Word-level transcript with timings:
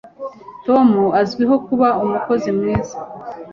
Tom 0.65 0.87
azwiho 1.21 1.55
kuba 1.67 1.87
umukozi 2.03 2.49
mwiza. 2.57 2.95